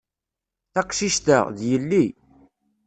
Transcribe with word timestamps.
Taqcict-a, 0.73 1.39
d 1.55 1.57
yelli. 1.69 2.05